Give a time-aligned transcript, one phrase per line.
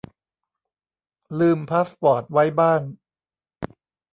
[1.39, 2.81] ลืมพาสปอร์ตไว้บ้าน